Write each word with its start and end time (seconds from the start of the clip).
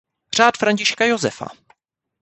Řád 0.35 0.57
Františka 0.57 1.05
Josefa. 1.05 1.47